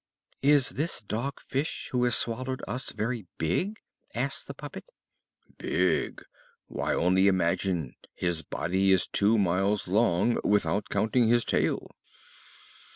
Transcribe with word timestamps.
"Is 0.41 0.69
this 0.69 0.99
Dog 1.03 1.39
Fish 1.39 1.89
who 1.91 2.05
has 2.05 2.15
swallowed 2.15 2.63
us 2.67 2.89
very 2.91 3.27
big?" 3.37 3.81
asked 4.15 4.47
the 4.47 4.55
puppet. 4.55 4.89
"Big! 5.59 6.23
Why, 6.65 6.95
only 6.95 7.27
imagine, 7.27 7.93
his 8.15 8.41
body 8.41 8.91
is 8.91 9.05
two 9.05 9.37
miles 9.37 9.87
long 9.87 10.39
without 10.43 10.89
counting 10.89 11.27
his 11.27 11.45
tail." 11.45 11.91